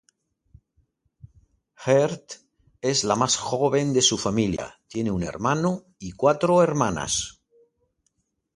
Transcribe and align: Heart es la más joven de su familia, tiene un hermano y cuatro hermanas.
Heart 1.85 2.33
es 2.81 3.03
la 3.03 3.15
más 3.15 3.35
joven 3.35 3.93
de 3.93 4.01
su 4.01 4.17
familia, 4.17 4.81
tiene 4.87 5.11
un 5.11 5.21
hermano 5.21 5.83
y 5.99 6.13
cuatro 6.13 6.63
hermanas. 6.63 7.39